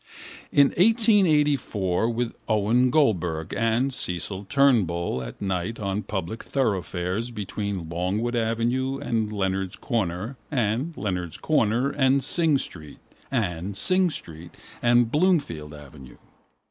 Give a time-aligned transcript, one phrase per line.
[0.51, 8.35] In 1884 with Owen Goldberg and Cecil Turnbull at night on public thoroughfares between Longwood
[8.35, 12.97] avenue and Leonard's corner and Leonard's corner and Synge street
[13.29, 16.17] and Synge street and Bloomfield avenue.